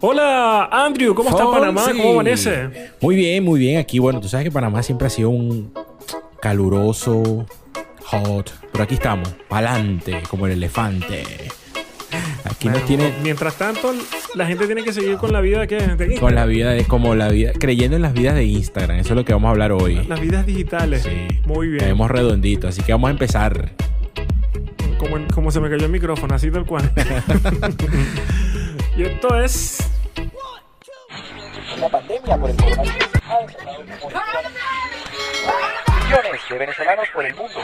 [0.00, 1.84] Hola, Andrew, ¿cómo está Panamá?
[1.90, 2.68] ¿Cómo amanece?
[3.00, 3.78] Muy bien, muy bien.
[3.78, 5.72] Aquí, bueno, tú sabes que Panamá siempre ha sido un
[6.40, 7.46] caluroso,
[8.04, 8.52] hot.
[8.72, 11.24] Pero aquí estamos, pa'lante, como el elefante.
[12.44, 13.14] Aquí nos tiene.
[13.22, 13.94] Mientras tanto,
[14.34, 15.78] la gente tiene que seguir con la vida que
[16.20, 18.98] Con la vida de como la vida, creyendo en las vidas de Instagram.
[18.98, 20.04] Eso es lo que vamos a hablar hoy.
[20.06, 21.04] Las vidas digitales.
[21.04, 21.40] Sí.
[21.46, 21.80] Muy bien.
[21.80, 23.72] Tenemos redondito, así que vamos a empezar.
[24.98, 26.90] Como, como se me cayó el micrófono, así tal cual.
[28.96, 29.90] y esto es.
[31.78, 33.06] La pandemia por el coronavirus
[36.04, 37.60] Millones de venezolanos por el mundo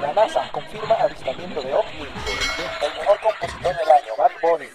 [0.00, 2.08] La NASA confirma avistamiento de ovnis.
[2.82, 4.66] El mejor compositor del año, Bad Bunny.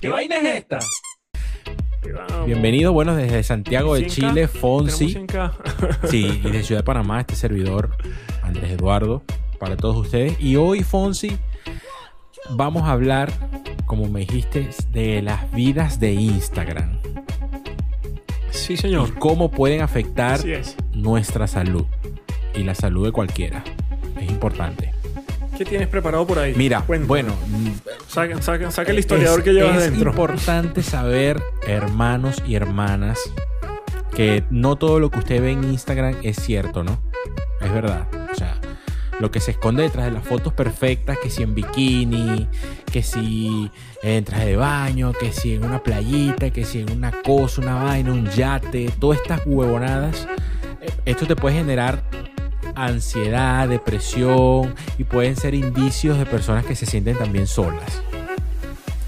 [0.00, 0.78] ¿Qué vaina es esta?
[2.44, 5.26] Bienvenido, bueno, desde Santiago de Chile, Fonsi.
[6.10, 7.96] Sí, y de Ciudad de Panamá, este servidor,
[8.44, 9.22] Andrés Eduardo,
[9.58, 10.36] para todos ustedes.
[10.40, 11.38] Y hoy, Fonsi,
[12.50, 13.32] vamos a hablar,
[13.86, 16.98] como me dijiste, de las vidas de Instagram.
[18.50, 19.08] Sí, señor.
[19.08, 20.40] Y cómo pueden afectar
[20.92, 21.86] nuestra salud
[22.54, 23.64] y la salud de cualquiera.
[24.20, 24.92] Es importante.
[25.56, 26.52] ¿Qué tienes preparado por ahí?
[26.56, 27.32] Mira, bueno,
[28.08, 28.34] saca,
[28.86, 30.10] el historiador que llevas dentro.
[30.10, 33.20] Es importante saber, hermanos y hermanas,
[34.16, 36.98] que no todo lo que usted ve en Instagram es cierto, ¿no?
[37.60, 38.08] Es verdad.
[39.20, 42.48] Lo que se esconde detrás de las fotos perfectas, que si en bikini,
[42.90, 43.70] que si
[44.02, 47.74] en traje de baño, que si en una playita, que si en una cosa, una
[47.82, 50.26] vaina, un yate, todas estas huevonadas,
[50.80, 52.02] eh, esto te puede generar
[52.74, 58.02] ansiedad, depresión y pueden ser indicios de personas que se sienten también solas.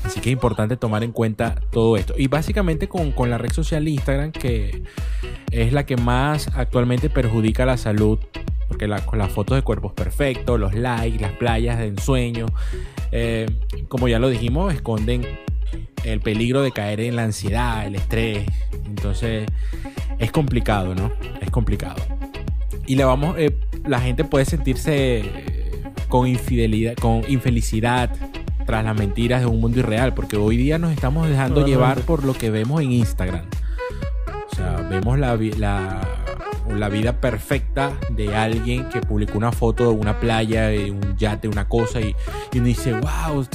[0.04, 2.14] Así que es importante tomar en cuenta todo esto.
[2.16, 4.84] Y básicamente con, con la red social Instagram, que
[5.50, 8.20] es la que más actualmente perjudica la salud
[8.68, 12.46] porque con las fotos de cuerpos perfectos, los likes, las playas de ensueño,
[13.12, 13.46] eh,
[13.88, 15.26] como ya lo dijimos, esconden
[16.04, 18.46] el peligro de caer en la ansiedad, el estrés.
[18.86, 19.46] Entonces
[20.18, 21.12] es complicado, ¿no?
[21.40, 22.02] Es complicado.
[22.86, 25.24] Y le vamos, eh, la gente puede sentirse
[26.08, 28.10] con infidelidad, con infelicidad
[28.64, 32.24] tras las mentiras de un mundo irreal, porque hoy día nos estamos dejando llevar por
[32.24, 33.46] lo que vemos en Instagram.
[34.50, 36.05] O sea, vemos la, la
[36.76, 41.48] la vida perfecta de alguien que publicó una foto de una playa, de un yate,
[41.48, 42.14] una cosa, y,
[42.52, 43.46] y uno dice, wow,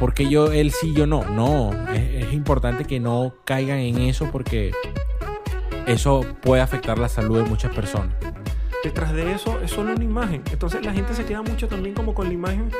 [0.00, 1.24] porque yo, él sí, yo no?
[1.24, 4.72] No, es, importante que no caigan en eso porque
[5.86, 8.14] eso puede afectar la salud de muchas personas
[8.82, 10.42] detrás de eso es solo una imagen.
[10.50, 12.70] Entonces la gente se queda mucho también como con la imagen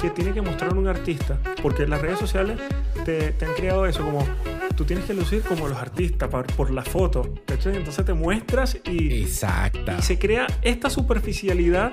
[0.00, 2.58] que tiene que mostrar un artista, porque las redes sociales
[3.04, 4.26] te, te han creado eso, como
[4.74, 7.22] tú tienes que lucir como los artistas por, la foto.
[7.46, 9.92] Entonces te muestras y, Exacto.
[9.98, 11.92] y se crea esta superficialidad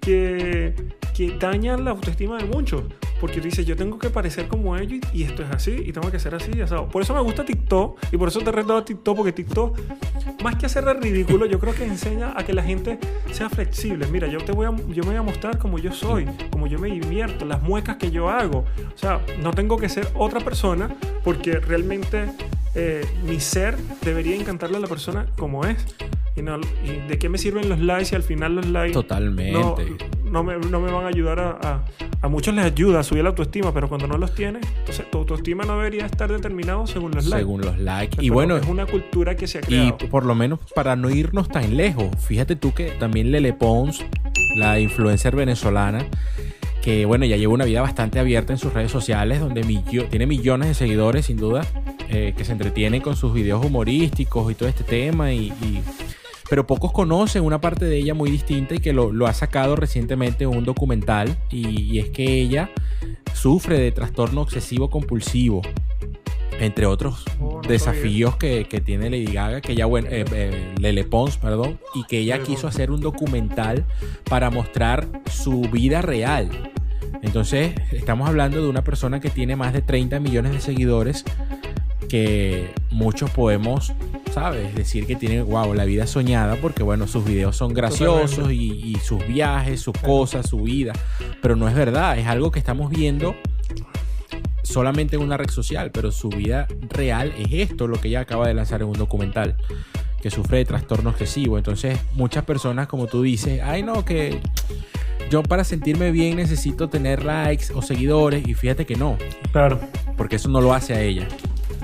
[0.00, 0.74] que,
[1.18, 2.84] que daña la autoestima de muchos.
[3.20, 6.20] Porque dices, yo tengo que parecer como ellos y esto es así y tengo que
[6.20, 6.52] ser así.
[6.92, 9.76] Por eso me gusta TikTok y por eso te reto a TikTok, porque TikTok,
[10.44, 13.00] más que hacer ridículo, yo creo que enseña a que la gente
[13.32, 14.06] sea flexible.
[14.06, 16.78] Mira, yo te voy a, yo me voy a mostrar como yo soy, como yo
[16.78, 18.58] me divierto, las muecas que yo hago.
[18.94, 22.30] O sea, no tengo que ser otra persona porque realmente
[22.76, 25.84] eh, mi ser debería encantarle a la persona como es.
[26.36, 29.50] Y, no, y, de qué me sirven los likes y al final los likes Totalmente.
[29.50, 29.76] No,
[30.30, 31.84] me, no me, van a ayudar a,
[32.20, 35.18] a, muchos les ayuda a subir la autoestima, pero cuando no los tienes, entonces tu
[35.18, 37.38] autoestima no debería estar determinado según los likes.
[37.38, 38.24] Según los likes.
[38.24, 39.96] y bueno, es una cultura que se ha creado.
[40.00, 44.04] Y por lo menos para no irnos tan lejos, fíjate tú que también Lele Pons,
[44.56, 46.06] la influencer venezolana,
[46.82, 49.62] que bueno, ya lleva una vida bastante abierta en sus redes sociales, donde
[50.10, 51.66] tiene millones de seguidores sin duda,
[52.08, 55.52] eh, que se entretienen con sus videos humorísticos y todo este tema y
[56.48, 60.44] pero pocos conocen una parte de ella muy distinta y que lo, ha sacado recientemente
[60.44, 62.70] en un documental y, es que ella
[63.34, 65.62] sufre de trastorno obsesivo compulsivo
[66.60, 71.36] entre otros oh, desafíos que, tiene Lady Gaga, que ella, bueno, eh, eh, Lele Pons,
[71.36, 73.84] perdón, y que ella quiso hacer un documental
[74.28, 76.72] para mostrar su vida real.
[77.22, 81.24] Entonces, estamos hablando de una persona que tiene más de 30 millones de seguidores,
[82.08, 83.92] que muchos podemos
[84.32, 84.74] ¿sabes?
[84.74, 89.26] Decir que tiene, wow, la vida soñada, porque bueno, sus videos son graciosos y, sus
[89.26, 90.92] viajes, sus cosas, su vida,
[91.40, 93.34] pero no es verdad, es algo que estamos viendo
[94.62, 98.46] solamente en una red social, pero su vida real es esto, lo que ella acaba
[98.46, 99.56] de lanzar en un documental,
[100.20, 101.56] que sufre de trastorno excesivo.
[101.56, 104.40] Entonces, muchas personas, como tú dices, ay no, que
[105.30, 109.16] yo para sentirme bien necesito tener likes o seguidores, y fíjate que no.
[109.52, 109.80] Claro.
[110.16, 111.28] Porque eso no lo hace a ella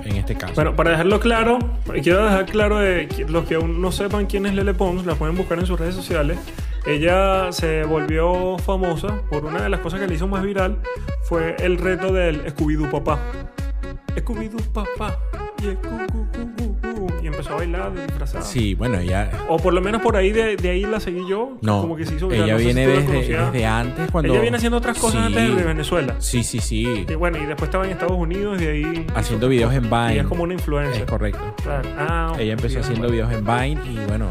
[0.05, 0.55] en este caso.
[0.55, 1.59] Bueno, para dejarlo claro,
[2.03, 5.37] quiero dejar claro de los que aún no sepan quién es Lele Pons, la pueden
[5.37, 6.39] buscar en sus redes sociales.
[6.87, 10.79] ella se volvió famosa por una de las cosas que le hizo más viral
[11.25, 13.19] fue el reto del Scooby-Doo papá.
[14.17, 15.19] Scooby-Doo papá.
[15.62, 16.54] Y, Scoo-Goo-Goo-Goo.
[16.54, 16.54] y
[17.35, 18.45] empezó a bailar disfrazada.
[18.45, 19.31] Sí, bueno, ella...
[19.49, 21.57] O por lo menos por ahí de, de ahí la seguí yo.
[21.61, 22.45] No, como que se hizo viral.
[22.45, 24.33] ella No sé si viene la desde, desde antes cuando...
[24.33, 25.27] Ella viene haciendo otras cosas Sí.
[25.39, 26.15] antes de Venezuela.
[26.19, 27.05] Sí, sí, sí.
[27.09, 29.07] Y bueno, y después estaba en Estados Unidos y de ahí.
[29.15, 30.19] Haciendo videos en Vine.
[30.21, 31.03] es como una influencer.
[31.03, 31.55] Es correcto.
[31.63, 31.89] Claro.
[31.99, 34.29] Ah, Ella empezó haciendo videos en Vine y bueno,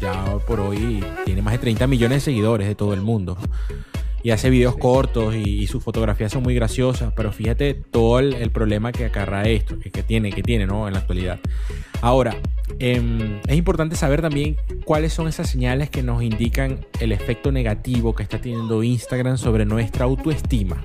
[0.00, 0.12] ya
[0.46, 3.36] por hoy tiene más de 30 millones de seguidores de todo el mundo.
[4.22, 8.34] Y hace videos cortos y, y sus fotografías son muy graciosas, pero fíjate todo el,
[8.34, 10.86] el problema que acarra esto, que, que tiene, que tiene, ¿no?
[10.86, 11.40] En la actualidad.
[12.02, 12.36] Ahora,
[12.80, 18.12] em, es importante saber también cuáles son esas señales que nos indican el efecto negativo
[18.14, 20.84] que está teniendo Instagram sobre nuestra autoestima.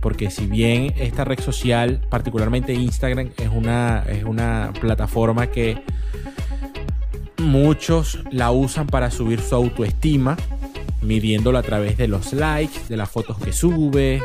[0.00, 5.82] Porque si bien esta red social, particularmente Instagram, es una, es una plataforma que
[7.38, 10.36] muchos la usan para subir su autoestima,
[11.06, 14.22] midiéndolo a través de los likes, de las fotos que sube,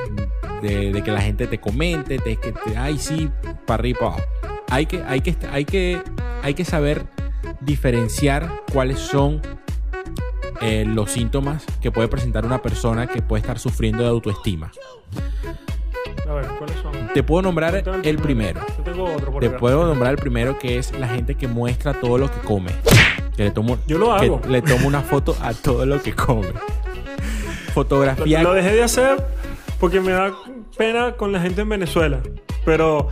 [0.62, 3.30] de, que la gente te comente, de que te, ay sí,
[3.66, 4.22] para arriba, pa' abajo".
[4.70, 6.02] Hay que, hay que, hay que,
[6.44, 7.06] hay que saber
[7.62, 9.42] diferenciar cuáles son
[10.62, 14.72] eh, los síntomas que puede presentar una persona que puede estar sufriendo de autoestima.
[16.30, 16.92] A ver, ¿cuáles son?
[17.14, 18.62] Te puedo nombrar el primero.
[18.78, 19.58] Yo tengo otro por Te acá.
[19.58, 22.72] puedo nombrar el primero que es la gente que muestra todo lo que come.
[23.36, 24.42] Que le tomo, Yo lo que hago.
[24.48, 26.48] le tomo una foto a todo lo que come.
[27.74, 28.42] Fotografía.
[28.44, 29.24] Lo, lo dejé de hacer
[29.80, 30.32] porque me da
[30.78, 32.20] pena con la gente en Venezuela.
[32.66, 33.10] Pero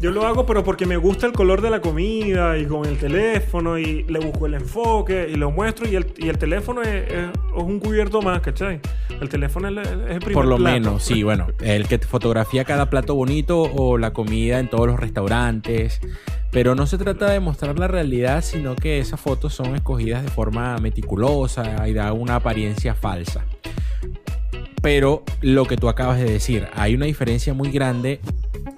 [0.00, 2.98] yo lo hago, pero porque me gusta el color de la comida y con el
[2.98, 5.88] teléfono y le busco el enfoque y lo muestro.
[5.88, 7.04] Y el, y el teléfono es,
[7.54, 8.80] un cubierto más, ¿cachai?
[9.20, 10.74] El teléfono es, es el primer Por lo plato.
[10.74, 14.86] menos, sí, bueno, el que te fotografía cada plato bonito o la comida en todos
[14.86, 16.00] los restaurantes.
[16.50, 20.30] Pero no se trata de mostrar la realidad, sino que esas fotos son escogidas de
[20.30, 23.44] forma meticulosa y da una apariencia falsa.
[24.82, 28.20] Pero lo que tú acabas de decir, hay una diferencia muy grande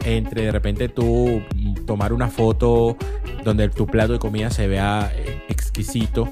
[0.05, 1.43] entre de repente tú
[1.87, 2.96] tomar una foto
[3.44, 6.29] donde tu plato de comida se vea eh, exquisito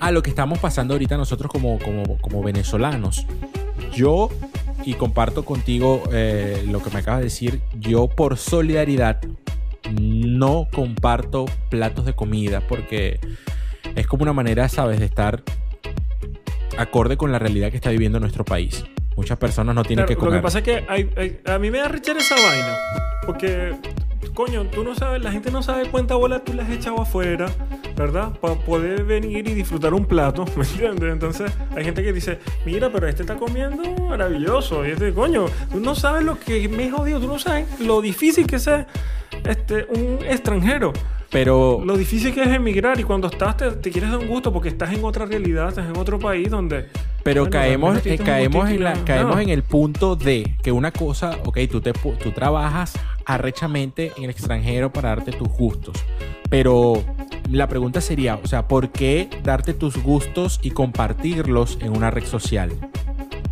[0.00, 3.24] a lo que estamos pasando ahorita nosotros como, como, como venezolanos.
[3.94, 4.30] Yo,
[4.84, 9.20] y comparto contigo eh, lo que me acabas de decir, yo por solidaridad
[9.92, 13.20] no comparto platos de comida porque
[13.94, 15.42] es como una manera, sabes, de estar
[16.78, 18.84] acorde con la realidad que está viviendo nuestro país.
[19.16, 20.34] Muchas personas no tienen Claro, que comer.
[20.34, 22.76] Lo que pasa es que hay- hay- a mí me da rechera esa vaina.
[23.26, 23.74] Porque,
[24.34, 27.46] coño, tú no sabes, la gente no sabe cuánta bola tú le has echado afuera,
[27.96, 28.32] ¿verdad?
[28.40, 31.12] Para poder venir y disfrutar un plato, ¿me entiendes?
[31.12, 34.84] Entonces, hay gente que dice, mira, pero este está comiendo maravilloso.
[34.86, 38.46] Y este, coño, tú no sabes lo que me jodido, tú no sabes lo difícil
[38.46, 38.68] que es
[39.44, 40.92] este, un extranjero.
[41.30, 44.52] Pero Lo difícil que es emigrar y cuando estás te, te quieres dar un gusto
[44.52, 46.88] porque estás en otra realidad, estás en otro país donde...
[47.24, 49.40] Pero Bueno, caemos, eh, caemos, en, la- caemos no.
[49.42, 54.30] en el punto de que una cosa, ok, tú, te, tú trabajas arrechamente en el
[54.30, 55.96] extranjero para darte tus gustos.
[56.50, 57.02] Pero
[57.50, 62.24] la pregunta sería, o sea, ¿por qué darte tus gustos y compartirlos en una red
[62.24, 62.72] social?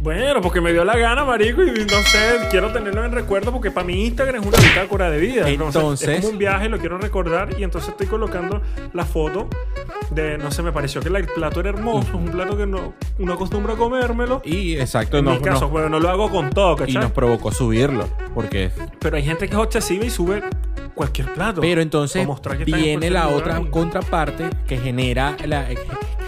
[0.03, 3.71] Bueno, porque me dio la gana, marico, y no sé, quiero tenerlo en recuerdo porque
[3.71, 5.47] para mí Instagram es una bitácora de vida.
[5.47, 8.63] Entonces- es como un viaje, lo quiero recordar y entonces estoy colocando
[8.95, 9.49] la foto
[10.11, 12.95] de, no sé, me pareció que el plato era hermoso, es un plato que no,
[13.19, 14.41] uno acostumbra a comérmelo.
[14.43, 17.03] Y exacto, En nos- mi caso, bueno, no lo hago con todo, y ¿cachai?
[17.03, 18.09] nos provocó subirlo.
[18.35, 18.71] Porque
[19.01, 20.43] Pero hay gente que es obsesiva y sube
[20.95, 21.61] cualquier plato.
[21.61, 22.27] Pero entonces
[22.65, 25.79] viene la otra contraparte que genera, la, eh,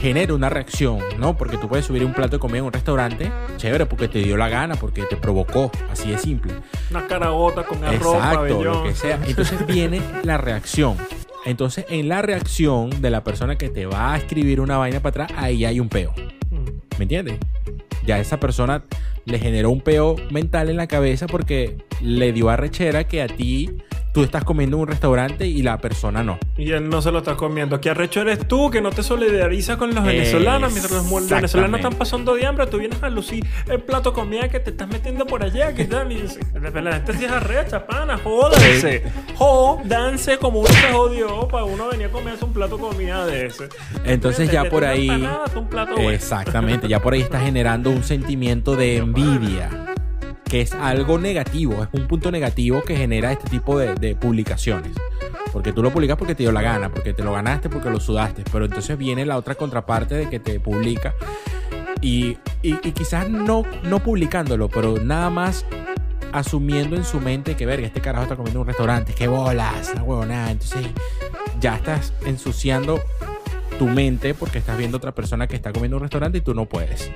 [0.01, 1.37] genera una reacción, ¿no?
[1.37, 4.37] Porque tú puedes subir un plato de comida en un restaurante, chévere, porque te dio
[4.37, 6.55] la gana, porque te provocó, así de simple.
[6.91, 8.65] Una caragota con arroz, Exacto, pabellón.
[8.65, 9.21] lo que sea.
[9.27, 10.97] Entonces viene la reacción.
[11.45, 15.25] Entonces, en la reacción de la persona que te va a escribir una vaina para
[15.25, 16.13] atrás, ahí hay un peo.
[16.51, 16.99] Mm.
[16.99, 17.39] ¿Me entiendes?
[18.07, 18.85] Ya esa persona
[19.25, 23.71] le generó un peo mental en la cabeza porque le dio arrechera que a ti
[24.13, 26.39] tú estás comiendo en un restaurante y la persona no.
[26.57, 27.81] Y él no se lo está comiendo.
[27.81, 30.73] ¿Qué arrecho eres tú que no te solidarizas con los venezolanos?
[30.73, 34.49] Mientras los venezolanos están pasando de hambre, tú vienes a lucir el plato de comida
[34.49, 35.75] que te estás metiendo por allá.
[35.75, 36.13] ¿Qué tal?
[36.13, 39.03] Y la gente sí es arrecha, pana, jódanse.
[39.37, 43.47] Jódanse como uno se jodió para uno venir a comerse un plato de comida de
[43.47, 43.69] ese.
[44.05, 45.09] Entonces ya por ahí...
[46.11, 49.92] Exactamente, ya por ahí está generando un sentimiento de envidia,
[50.53, 54.93] que es algo negativo, es un punto negativo que genera este tipo de, publicaciones.
[55.51, 57.99] Porque tú lo publicas porque te dio la gana, porque te lo ganaste, porque lo
[58.01, 61.15] sudaste, pero entonces viene la otra contraparte de que te publica
[62.03, 65.65] y, y- quizás no, no publicándolo, pero nada más
[66.33, 69.93] asumiendo en su mente que, verga, este carajo está comiendo en un restaurante, qué bolas,
[69.95, 70.51] una huevonada.
[70.51, 70.87] Entonces
[71.61, 73.01] ya estás ensuciando
[73.79, 76.41] tu mente porque estás viendo a otra persona que está comiendo en un restaurante y
[76.43, 77.11] tú no puedes.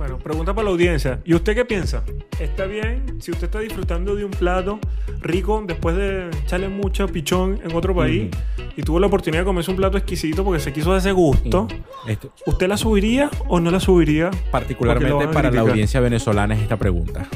[0.00, 1.20] Bueno, pregunta para la audiencia.
[1.26, 2.02] ¿Y usted qué piensa?
[2.38, 4.78] ¿Está bien si usted está disfrutando de un plato
[5.20, 8.30] rico después de echarle mucho pichón en otro país
[8.78, 11.68] y tuvo la oportunidad de comerse un plato exquisito porque se quiso de ese gusto?
[12.08, 14.30] Esto- ¿Usted la subiría o no la subiría?
[14.50, 17.28] Particularmente para la audiencia venezolana es esta pregunta.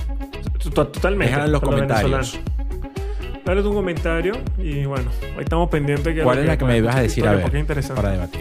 [0.72, 1.26] To- Totalmente.
[1.26, 2.40] Déjala en los comentarios.
[3.44, 6.18] Dale tu comentario y bueno, ahí estamos pendientes.
[6.24, 7.44] ¿Cuál es la que me ibas a decir a ver
[7.94, 8.40] para debatir?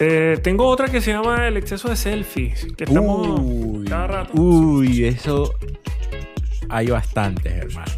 [0.00, 2.66] Eh, tengo otra que se llama el exceso de selfies.
[2.76, 4.32] Que estamos Uy, cada rato.
[4.40, 5.54] uy, eso
[6.68, 7.92] hay bastantes, hermano.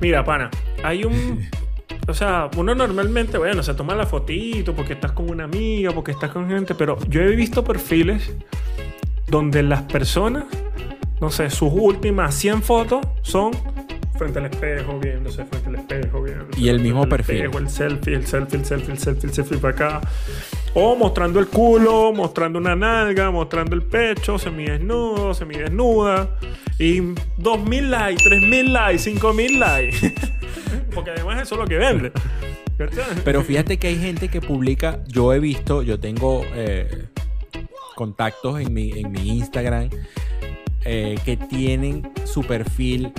[0.00, 0.50] Mira, pana,
[0.82, 1.48] hay un.
[2.08, 6.12] O sea, uno normalmente, bueno, se toma la fotito porque estás con una amiga, porque
[6.12, 8.32] estás con gente, pero yo he visto perfiles
[9.28, 10.44] donde las personas,
[11.20, 13.52] no sé, sus últimas 100 fotos son
[14.20, 16.60] frente al espejo, viéndose frente al espejo, viéndose.
[16.60, 17.36] Y el mismo perfil.
[17.36, 20.00] espejo, el selfie, el selfie, el selfie, el selfie, el selfie para acá.
[20.74, 26.36] O mostrando el culo, mostrando una nalga, mostrando el pecho, semidesnudo, semidesnuda.
[26.78, 30.14] Y 2.000 likes, 3.000 likes, 5.000 likes.
[30.94, 32.12] Porque además eso es lo que vende.
[33.24, 37.06] Pero fíjate que hay gente que publica, yo he visto, yo tengo eh,
[37.94, 39.88] contactos en mi, en mi Instagram
[40.84, 43.12] eh, que tienen su perfil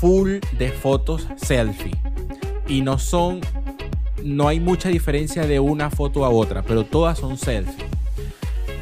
[0.00, 1.92] full de fotos selfie.
[2.68, 3.40] Y no son,
[4.22, 7.86] no hay mucha diferencia de una foto a otra, pero todas son selfie.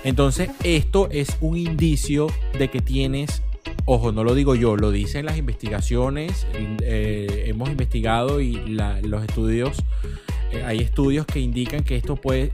[0.05, 2.27] Entonces esto es un indicio
[2.59, 3.43] de que tienes,
[3.87, 9.79] ojo, no lo digo yo, lo dicen las investigaciones, eh, hemos investigado y los estudios,
[10.53, 12.53] eh, hay estudios que indican que esto puede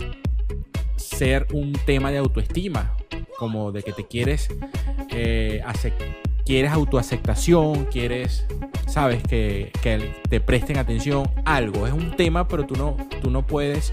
[0.97, 2.97] ser un tema de autoestima,
[3.37, 4.49] como de que te quieres,
[5.11, 5.95] eh, acep-
[6.51, 8.45] quieres autoaceptación, quieres,
[8.89, 13.47] sabes, que, que te presten atención, algo, es un tema, pero tú no, tú no
[13.47, 13.93] puedes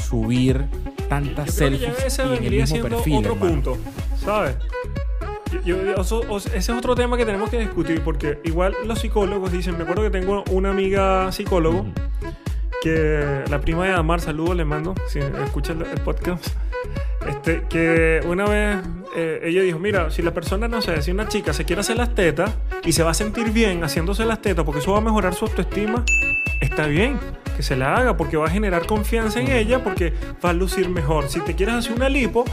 [0.00, 0.66] subir
[1.08, 3.16] tantas selfies y en el mismo perfil.
[3.16, 3.50] otro hermano.
[3.54, 3.78] punto,
[4.24, 4.54] ¿sabes?
[5.64, 5.76] Yo-
[6.36, 10.04] ese es otro tema que tenemos que discutir porque igual los psicólogos dicen, me acuerdo
[10.04, 11.86] que tengo una amiga psicólogo
[12.82, 16.46] que la prima de Amar, saludos le mando, si escucha el, el podcast,
[17.28, 18.78] este, que una vez
[19.14, 21.96] eh, ella dijo, mira, si la persona, no sé, si una chica se quiere hacer
[21.96, 22.50] las tetas
[22.84, 25.44] y se va a sentir bien haciéndose las tetas porque eso va a mejorar su
[25.46, 26.04] autoestima,
[26.60, 27.18] está bien
[27.56, 30.12] que se la haga porque va a generar confianza en ella porque
[30.44, 31.28] va a lucir mejor.
[31.28, 32.44] Si te quieres hacer una lipo,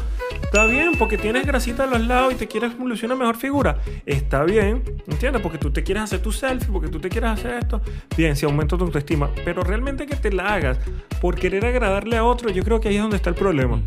[0.43, 3.77] está bien porque tienes grasita a los lados y te quieres lucir una mejor figura,
[4.05, 5.41] está bien, ¿entiendes?
[5.41, 7.81] Porque tú te quieres hacer tu selfie, porque tú te quieres hacer esto,
[8.17, 10.77] bien, si aumenta tu autoestima, pero realmente que te la hagas
[11.21, 13.81] por querer agradarle a otro, yo creo que ahí es donde está el problema.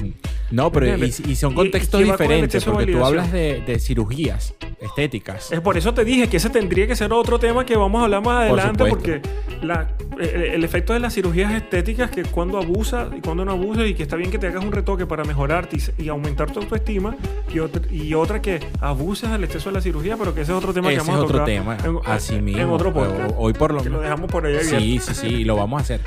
[0.50, 3.78] No, pero y, y son Y- contextos y el diferentes, porque tú hablas de, de
[3.78, 5.50] cirugías estéticas.
[5.50, 8.04] Es por eso te dije que ese tendría que ser otro tema que vamos a
[8.04, 9.20] hablar más Por adelante, supuesto.
[9.20, 9.88] porque la-
[10.20, 13.94] el, el efecto de las cirugías estéticas, que cuando abusa y cuando no abusa, y
[13.94, 17.16] que está bien que te hagas un retoque para mejorarte y, y aumentar tu autoestima,
[17.52, 20.58] y otra, y otra que abuses del exceso de la cirugía, pero que ese es
[20.58, 22.62] otro tema que Ese es vamos a otro tocar tema, en, así en- mismo.
[22.62, 23.34] en otro podcast.
[23.36, 24.78] Hoy por lo que lo dejamos por ahí abierto.
[24.78, 26.00] Sí, sí, sí, y lo vamos a hacer.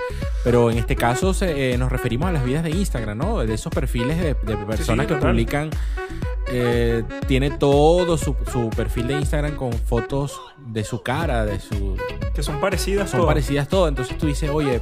[0.44, 3.40] Pero en este caso se- eh, nos referimos a las vidas de Instagram, ¿no?
[3.40, 5.32] De esos perfiles de, de personas que total.
[5.32, 5.70] publican.
[6.50, 11.98] eh, tiene todo su, su perfil de Instagram con fotos de su cara, de su.
[12.34, 13.90] Que son parecidas Son parecidas todas.
[13.90, 14.82] Entonces tú dices, oye,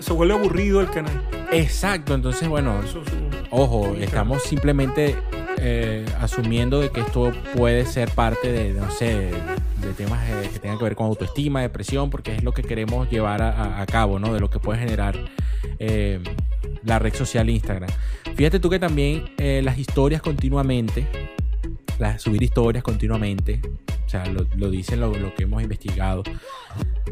[0.00, 1.22] Se vuelve aburrido el canal.
[1.52, 2.14] exacto.
[2.14, 5.14] Entonces, bueno, Su- su- Ojo, estamos simplemente
[5.58, 9.30] eh, asumiendo de que esto puede ser parte de, no sé,
[9.80, 13.10] de temas eh, que tengan que ver con autoestima, depresión, porque es lo que queremos
[13.10, 14.32] llevar a, a- cabo, ¿no?
[14.32, 15.16] De lo que puede generar
[15.78, 16.20] eh,
[16.82, 17.90] la red social Instagram.
[18.34, 21.06] Fíjate tú que también las historias continuamente,
[22.18, 23.60] subir historias continuamente,
[24.06, 26.22] o sea, lo, lo dicen lo, lo que hemos investigado.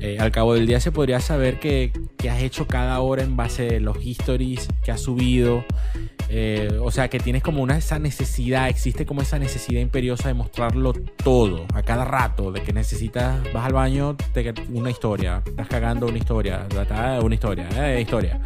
[0.01, 1.93] Eh, al cabo del día se podría saber que
[2.31, 5.65] has hecho cada hora en base a los histories que has subido.
[6.33, 10.35] Eh, o sea, que tienes como una esa necesidad, existe como esa necesidad imperiosa de
[10.35, 15.67] mostrarlo todo, a cada rato, de que necesitas, vas al baño, te, una historia, estás
[15.67, 16.69] cagando una historia,
[17.21, 18.41] una historia, eh, historia.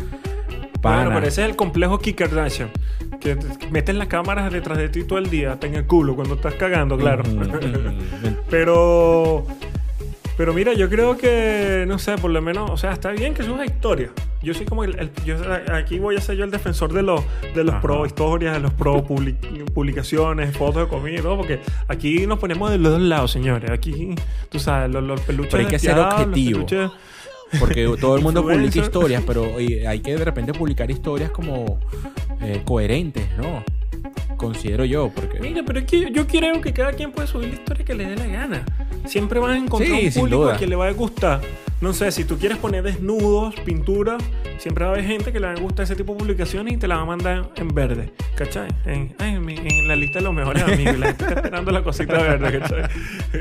[0.84, 0.96] Pana.
[1.04, 2.70] Bueno, pero ese es el complejo Kim Kardashian.
[3.20, 6.14] Que te- metes las cámaras detrás de ti todo el día, hasta en el culo,
[6.14, 7.24] cuando estás cagando, claro.
[7.28, 8.36] Ujú, ujú.
[8.50, 9.46] pero.
[10.36, 13.42] Pero mira, yo creo que, no sé, por lo menos, o sea, está bien que
[13.42, 14.10] es una historia.
[14.42, 15.36] Yo soy como el, el- yo,
[15.72, 17.22] aquí voy a ser yo el defensor de los,
[17.54, 17.80] de los Ajá.
[17.82, 22.40] pro historias, de los pro public- publicaciones, fotos de comida y todo, porque aquí nos
[22.40, 23.70] ponemos de los dos lados, señores.
[23.70, 24.16] Aquí,
[24.48, 25.52] tú sabes, los, los peluches.
[25.52, 26.66] Pero hay que ser despiadados, los objetivo.
[26.66, 26.90] peluches-
[27.58, 31.78] Porque todo el mundo publica historias, pero hay que de repente publicar historias como
[32.40, 33.64] eh, coherentes, ¿no?
[34.36, 35.40] Considero yo, porque...
[35.40, 38.06] Mira, pero es que yo creo que cada quien puede subir la historia que le
[38.06, 38.64] dé la gana.
[39.06, 41.40] Siempre van a encontrar Sí, un público quien le va a gustar.
[41.80, 44.16] No sé, si tú quieres poner desnudos, pintura,
[44.58, 46.76] siempre va a haber gente que le va a gustar ese tipo de publicaciones y
[46.78, 48.68] te la va a mandar en verde, ¿cachai?
[48.86, 49.14] En,
[49.86, 52.82] la lista de los mejores amigos, la gente está esperando la cosita verde, ¿cachai?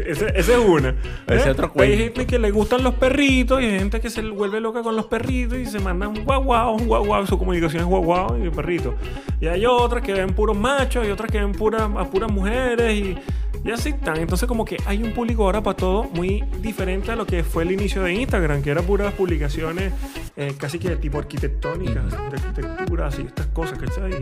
[0.05, 0.95] Ese- Esa es una.
[1.27, 1.51] Ese ¿eh?
[1.51, 1.97] otro Hay cuento.
[1.97, 5.05] gente que le gustan los perritos y hay gente que se vuelve loca con los
[5.05, 8.45] perritos y se mandan un guau guau, un guau guau, su comunicación es guau guau
[8.45, 8.95] y perrito.
[9.39, 12.93] Y hay otras que ven puros machos y otras que ven puras, a puras mujeres
[12.93, 13.15] y,
[13.65, 14.17] y así están.
[14.17, 17.63] Entonces como que hay un público ahora para todo muy diferente a lo que fue
[17.63, 19.93] el inicio de Instagram, que era puras publicaciones
[20.35, 24.11] eh, casi que de tipo arquitectónicas, de arquitectura, así, estas cosas, ¿cachai?
[24.11, 24.17] Y-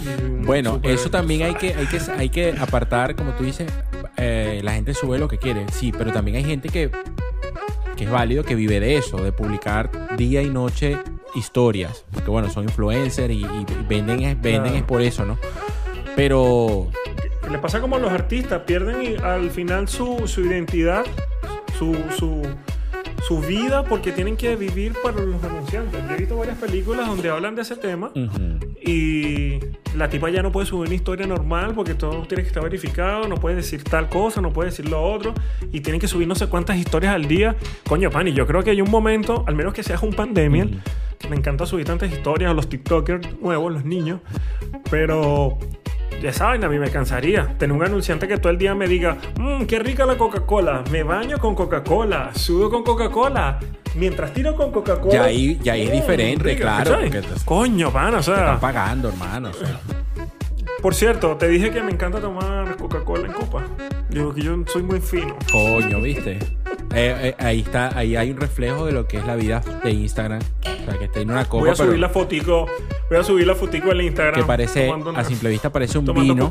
[0.00, 3.70] y Bueno, eso también hay que, hay que, hay que apartar, como tú dices,
[4.16, 6.90] eh, la gente sube lo que quiere, sí, pero también hay gente que,
[7.96, 10.98] que es válido que vive de eso, de publicar día y noche
[11.34, 14.76] historias, porque bueno, son influencers y, y venden, venden Claro.
[14.76, 15.38] es por eso, ¿no?
[16.14, 16.90] Pero
[17.50, 21.04] Le pasa como a los artistas, pierden y al final su, su identidad,
[21.78, 22.42] su, su,
[23.26, 26.02] su vida, porque tienen que vivir para los anunciantes.
[26.08, 29.60] Yo he visto varias películas donde hablan de ese tema ujú, y
[29.96, 33.28] la tipa ya no puede subir una historia normal porque todo tiene que estar verificado,
[33.28, 35.32] no puede decir tal cosa, no puede decir lo otro
[35.72, 37.56] y tienen que subir no sé cuántas historias al día.
[37.88, 40.66] Coño, pan, y yo creo que hay un momento, al menos que seas un pandemia,
[41.18, 44.20] que me encanta subir tantas historias a los TikTokers nuevos, los niños,
[44.90, 45.58] pero
[46.22, 49.16] ya saben, a mí me cansaría tener un anunciante que todo el día me diga,
[49.38, 53.58] mmm, qué rica la Coca-Cola, me baño con Coca-Cola, sudo con Coca-Cola.
[53.96, 55.12] Mientras tiro con Coca-Cola.
[55.14, 57.10] Ya ahí- ya ahí es mm, diferente, claro, ¿cachai?
[57.10, 58.34] porque te- Coño, pan, o sea.
[58.34, 59.50] están pagando, hermano.
[59.50, 59.78] o sea.
[60.82, 63.62] Por cierto, te dije que me encanta tomar Coca-Cola en copa.
[64.10, 65.36] Digo que yo soy muy fino.
[65.50, 66.38] Coño, ¿viste?
[66.94, 69.90] Eh, eh, ahí está, ahí hay un reflejo de lo que es la vida de
[69.90, 70.40] Instagram.
[70.40, 72.66] O sea, que tiene una copa Voy a subir la fotico.
[73.08, 74.34] Voy a subir la fotico al Instagram.
[74.34, 76.48] que parece, tomando a simple vista parece un vino,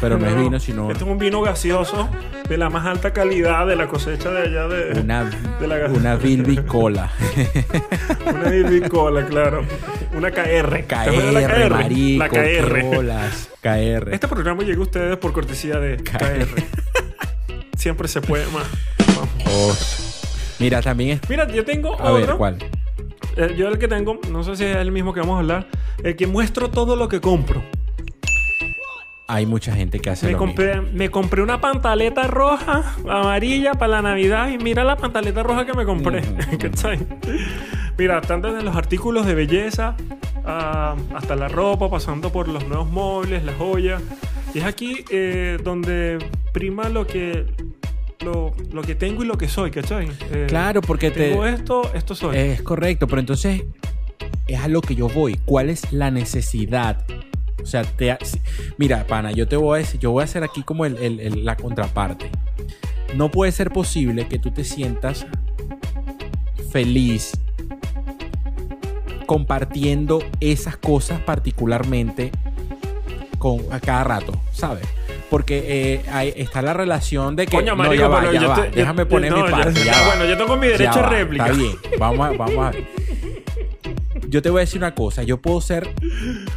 [0.00, 2.08] pero no es vino, sino Este es un vino gaseoso
[2.48, 5.24] de la más alta calidad de la cosecha de allá de una,
[5.60, 7.10] de la- una Bilby Cola.
[8.34, 9.62] una Bilby Cola, claro.
[10.16, 10.82] Una KR.
[10.86, 12.82] ¿Te acuerdas de KR, marico, La KR.
[12.82, 13.50] bolas.
[13.60, 14.12] KR.
[14.14, 16.46] Este programa llega a ustedes por cortesía de KR.
[17.76, 18.64] Siempre se puede más.
[19.46, 19.74] Oh.
[20.58, 21.28] Mira, también es...
[21.30, 22.14] Mira, yo tengo A otro.
[22.14, 22.58] ver, ¿cuál?
[23.36, 25.66] Eh, yo el que tengo, no sé si es el mismo que vamos a hablar,
[26.02, 27.62] el que muestro todo lo que compro.
[29.30, 34.00] Hay mucha gente que hace Me lo compré, me compré una pantaleta roja, amarilla para
[34.00, 36.22] la Navidad y mira la pantaleta roja que me compré.
[36.58, 36.98] ¿Cachai?
[37.98, 39.94] Mira, tanto desde los artículos de belleza
[40.46, 44.02] ah, hasta la ropa, pasando por los nuevos muebles, las joyas.
[44.54, 46.18] Y es aquí eh, donde
[46.52, 47.44] prima lo que,
[48.32, 50.08] lo, lo que tengo y lo que soy, ¿cachai?
[50.32, 51.30] Eh, Claro, porque te...
[51.30, 52.36] Tengo esto, esto soy.
[52.36, 53.62] Es correcto, pero entonces
[54.46, 55.38] es a lo que yo voy.
[55.44, 57.04] ¿Cuál es la necesidad?
[57.62, 58.16] O sea, te,
[58.76, 61.20] mira, pana, yo te voy a decir, yo voy a hacer aquí como el- el-
[61.20, 62.30] el- la contraparte.
[63.16, 65.26] No puede ser posible que tú te sientas
[66.70, 67.32] feliz
[69.26, 72.30] compartiendo esas cosas particularmente
[73.38, 74.86] con a cada rato, ¿sabes?
[75.30, 78.48] Porque eh, está la relación de que Coño, no, marico, ya va, pero ya yo
[78.48, 79.72] va, te- yo- déjame yo- poner no, mi ya- parte.
[79.80, 80.06] ya, ya va.
[80.06, 81.46] bueno, yo tengo mi Ya derecho a va, réplica.
[81.46, 82.84] Está bien, vamos a, vamos a ver.
[84.28, 85.88] Yo te voy a decir una cosa, yo puedo ser,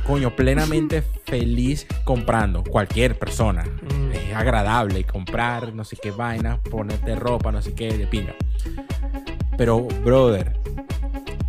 [0.05, 3.63] coño, plenamente feliz comprando, cualquier persona.
[3.63, 4.11] Mm.
[4.11, 8.35] Es agradable comprar, no sé qué vaina, ponerte ropa, no sé qué, de pinga.
[9.57, 10.53] Pero, brother,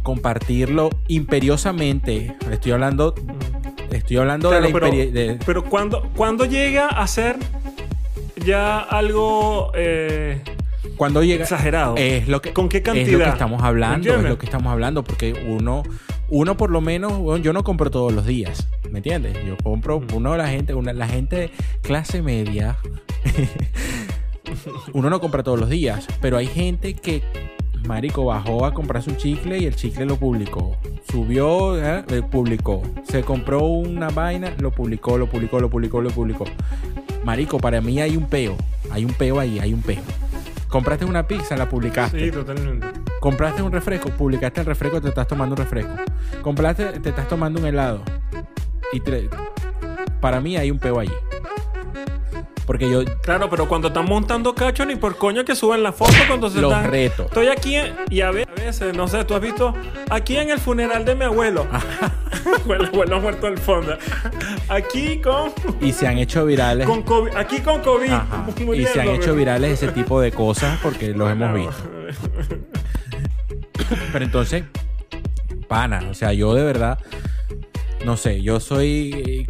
[0.04, 3.14] compartirlo imperiosamente, estoy hablando,
[3.98, 7.36] estoy hablando Claro, de la pero, de- pero cuando, cuando llega a ser
[8.44, 10.40] ya algo eh,
[10.96, 11.94] cuando llega exagerado.
[11.96, 13.24] Es lo que, ¿Con qué Es lo cantidad?
[13.24, 15.82] que estamos hablando, es lo que estamos hablando, porque uno,
[16.28, 19.36] uno por lo menos, bueno, yo no compro todos los días, ¿me entiendes?
[19.46, 20.06] Yo compro, Mm.
[20.14, 21.50] uno de la gente, una, la gente de
[21.82, 22.76] clase media,
[24.92, 27.22] uno no compra todos los días, pero hay gente que,
[27.86, 30.76] marico, bajó a comprarse un chicle y el chicle lo publicó.
[31.10, 32.04] Subió, ¿eh?
[32.30, 32.82] Publicó.
[33.04, 36.44] Se compró una vaina, lo publicó, lo publicó, lo publicó, lo publicó.
[37.24, 38.56] Marico, para mí hay un peo.
[38.90, 40.00] Hay un peo ahí, hay un peo.
[40.68, 42.18] Compraste una pizza, la publicaste.
[42.26, 42.86] Sí, totalmente.
[43.20, 45.92] Compraste un refresco, publicaste el refresco, te estás tomando un refresco.
[46.40, 48.02] Compraste, te estás tomando un helado.
[48.92, 49.28] Y te-
[50.20, 51.12] para mí hay un peo allí.
[52.72, 56.14] Porque yo Claro, pero cuando están montando cacho, ni por coño que suben la foto
[56.26, 56.90] cuando se los están...
[56.90, 57.24] reto.
[57.24, 59.74] Estoy aquí en- y a ve- a veces, no sé, tú has visto
[60.08, 61.66] aquí en el funeral de mi abuelo.
[62.74, 63.98] el abuelo muerto al fondo.
[64.70, 66.86] Aquí con, Y se han hecho virales.
[66.86, 67.36] con COVID.
[67.36, 68.10] Aquí con COVID.
[68.10, 68.46] Ajá.
[68.74, 71.76] Y se han hecho virales ese tipo de cosas porque los hemos visto.
[74.12, 74.64] Pero entonces,
[75.68, 76.98] pana, o sea, yo de verdad,
[78.06, 79.46] no sé, yo soy,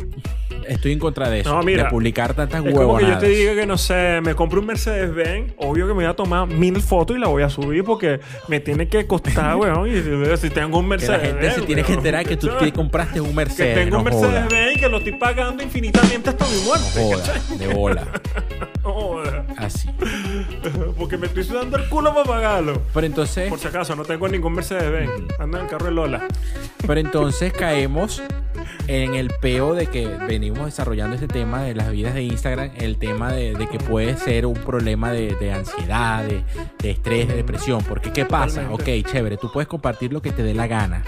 [0.68, 1.54] estoy en contra de eso.
[1.54, 4.34] No, mira, de publicar tantas Es como que yo te diga que no sé, me
[4.34, 7.42] compro un Mercedes Benz, obvio que me voy a tomar mil fotos y la voy
[7.42, 9.88] a subir porque me tiene que costar, weón.
[9.88, 10.02] Y
[10.36, 13.20] si tengo un Que Mercedes la gente Benz, se tiene que enterar que tú compraste
[13.20, 13.74] un Que Mercedes.
[13.74, 14.48] tengo un no Mercedes.
[14.48, 16.86] Benz y que lo estoy pagando infinitamente hasta mi muerte.
[16.94, 18.06] No joda, de bola.
[18.82, 19.46] Joda.
[19.58, 19.88] Así.
[20.98, 22.82] Porque me estoy sudando el culo para pagarlo.
[22.92, 25.10] Pero entonces, Por si acaso, no tengo ningún Mercedes Benz.
[25.38, 26.26] Ando en el carro de Lola.
[26.86, 28.22] pero entonces caemos
[28.88, 32.96] en el peo de que venimos desarrollando este tema de las vidas de Instagram, el
[32.98, 36.42] tema de, de que puede ser un problema de, de ansiedad, de,
[36.78, 37.82] de estrés, de depresión.
[37.84, 38.62] Porque ¿qué pasa?
[38.62, 39.02] Totalmente.
[39.02, 41.04] Ok, chévere, tú puedes compartir lo que te dé la gana.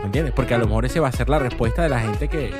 [0.00, 0.34] ¿Me entiendes?
[0.34, 2.52] Porque a lo mejor ese va a ser la respuesta de la gente que,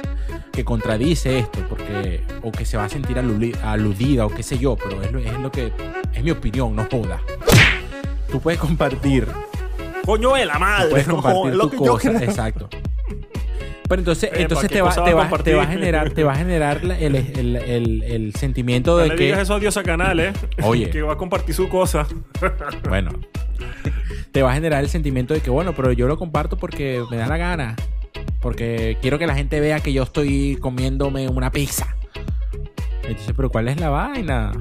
[0.53, 4.77] que contradice esto, porque o que se va a sentir aludida o qué sé yo,
[4.77, 5.73] pero es lo, es lo que
[6.13, 7.21] es mi opinión, no joda.
[8.31, 9.29] Tú puedes compartir
[10.05, 10.91] Coño de la madre.
[10.91, 12.23] puedes no, compartir lo tu que yo cosa, creo.
[12.31, 12.69] exacto.
[13.89, 15.61] Pero entonces, Epa, entonces ¿qué te va, te, a va, te va a compartir?
[15.69, 19.37] generar, te va a generar la- el, el, el, el sentimiento No de le digas
[19.39, 20.33] que, eso a Diosa Canal, ¿eh?
[20.63, 20.91] Oye.
[20.91, 22.07] Que va a compartir su cosa.
[22.89, 23.11] bueno,
[24.33, 27.17] te va a generar el sentimiento de que, bueno, pero yo lo comparto porque me
[27.17, 27.77] da la gana,
[28.41, 31.95] porque quiero que la gente vea que yo estoy comiéndome una pizza.
[33.05, 34.53] Entonces, pero ¿cuál es la vaina?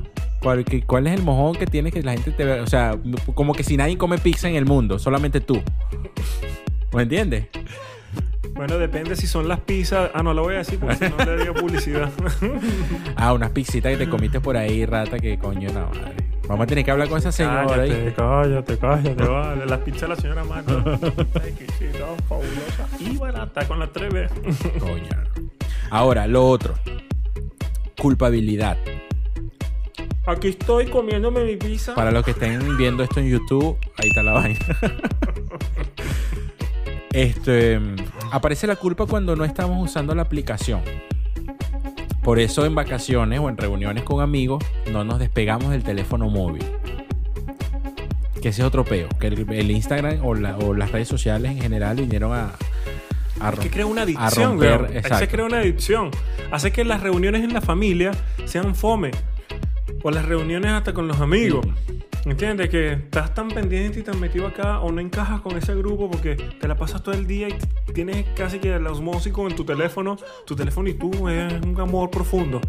[0.42, 2.62] ¿Cuál, cuál es el mojón que tiene que la gente te vea?
[2.62, 2.96] O sea,
[3.34, 5.60] como que si nadie come pizza en el mundo, solamente tú.
[6.94, 7.48] ¿Me entiendes?
[8.56, 10.12] Bueno, depende si son las pizzas.
[10.14, 12.10] Ah, no lo voy a decir porque si no le digo publicidad.
[13.18, 16.16] Ah, unas pizzitas que te comiste por ahí, rata, que coño la madre.
[16.48, 17.66] Vamos a tener que hablar con esa señora.
[17.68, 18.14] cállate, ¿viste?
[18.14, 19.66] cállate, cállate, vale.
[19.66, 20.74] Las pizzas de la señora Marta.
[21.46, 24.30] Exquisita, fabulosa y barata con las tres B.
[24.80, 25.50] Coño.
[25.90, 26.76] Ahora, lo otro.
[28.00, 28.78] Culpabilidad.
[30.28, 31.94] Aquí estoy comiéndome mi pizza.
[31.94, 34.60] Para los que estén viendo esto en YouTube, ahí está la vaina.
[37.16, 37.80] Este,
[38.32, 40.82] aparece la culpa cuando no estamos usando la aplicación.
[42.24, 46.64] Por eso en vacaciones o en reuniones con amigos no nos despegamos del teléfono móvil.
[48.42, 49.08] Que ese es otro peo.
[49.20, 52.52] Que el, el Instagram o, la- o las redes sociales en general vinieron a,
[53.40, 55.02] a que crea una adicción, romper.
[55.14, 56.12] Ahí se crea una adicción.
[56.52, 58.12] Hace que las reuniones en la familia
[58.46, 59.12] sean fome.
[60.04, 61.66] O las reuniones hasta con los amigos.
[62.26, 62.70] ¿Entiendes?
[62.70, 66.36] Que estás tan pendiente y tan metido acá o no encajas con ese grupo porque
[66.36, 70.18] te la pasas todo el día y tienes casi que la osmosis con tu teléfono.
[70.48, 72.60] Tu teléfono y tú es un amor profundo.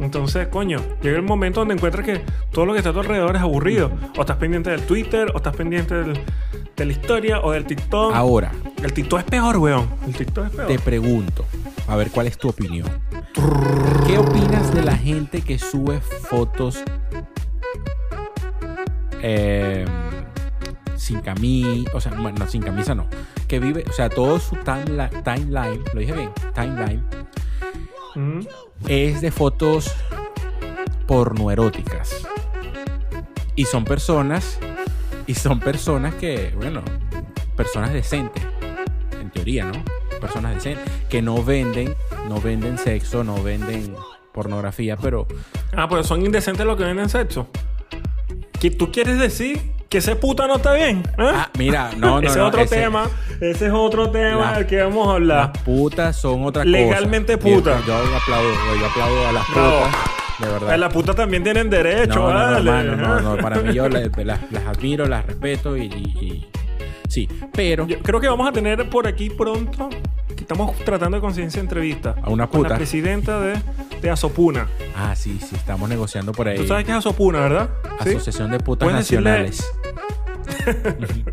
[0.00, 3.36] Entonces, coño, llega el momento donde encuentras que todo lo que está a tu alrededor
[3.36, 3.92] es aburrido.
[4.16, 6.20] O estás pendiente del Twitter, o estás pendiente del-
[6.76, 8.12] de la historia, o del TikTok.
[8.14, 8.50] Ahora,
[8.82, 9.86] El TikTok es peor, weón.
[10.06, 10.66] El TikTok es peor.
[10.66, 11.44] te pregunto,
[11.86, 12.88] a ver cuál es tu opinión.
[14.06, 16.82] ¿Qué opinas de la gente que sube fotos
[19.22, 19.84] eh,
[20.96, 21.90] sin camisa?
[21.94, 23.06] O sea, bueno, no, sin camisa no.
[23.48, 27.04] Que vive, o sea, todo su timeli- timeline, lo dije bien, timeline,
[28.14, 28.40] Mm.
[28.88, 29.92] es de fotos
[31.06, 32.26] pornoeróticas.
[33.56, 34.58] Y son personas,
[35.26, 36.82] y son personas que, bueno,
[37.56, 38.42] personas decentes,
[39.20, 39.82] en teoría, ¿no?
[40.20, 41.94] Personas decentes, que no venden,
[42.28, 43.94] no venden sexo, no venden
[44.32, 45.26] pornografía, pero
[45.76, 47.48] Ah, pero son indecentes los que venden sexo.
[48.60, 50.98] ¿Que ¿Tú quieres decir que ese puta no está bien?
[51.18, 51.30] ¿eh?
[51.34, 53.08] Ah, mira, no, no, ese no, es otro ese- tema.
[53.40, 55.50] Ese es otro tema del que vamos a hablar.
[55.54, 57.54] las putas son otra Legalmente cosa.
[57.54, 57.80] puta.
[57.86, 59.70] Yo, yo aplaudo, yo aplaudo a las Bravo.
[59.80, 60.78] putas, de verdad.
[60.78, 62.96] Las putas también tienen derecho, no, no, no, vale.
[62.96, 65.86] no, no, para mí yo la- las, las admiro, las respeto y, y-
[66.26, 66.48] y-
[67.08, 69.88] sí, pero Yo creo que vamos a tener por aquí pronto.
[70.36, 72.14] que Estamos tratando de conciencia entrevista.
[72.22, 72.70] A una Con puta.
[72.70, 73.54] la presidenta de,
[74.00, 74.68] de Asopuna.
[74.96, 76.56] ah, sí, sí, estamos negociando por ahí.
[76.56, 77.70] Tú sabes qué es Asopuna, ¿verdad?
[78.02, 78.10] ¿Sí?
[78.10, 78.96] Asociación de Putas decirle-
[79.30, 79.72] Nacionales.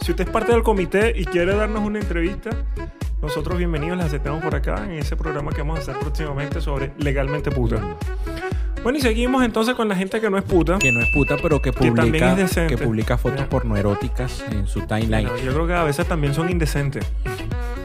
[0.00, 2.50] Si usted es parte del comité y quiere darnos una entrevista,
[3.20, 6.92] nosotros bienvenidos las aceptamos por acá en ese programa que vamos a hacer próximamente sobre
[6.98, 7.76] legalmente puta.
[8.82, 10.78] Bueno, y seguimos entonces con la gente que no es puta.
[10.80, 12.74] Que no es puta, pero que publica, decente.
[12.74, 13.48] que publica fotos Ya.
[13.48, 15.28] pornoeróticas en su timeline.
[15.44, 17.06] Yo creo que a veces también son indecentes.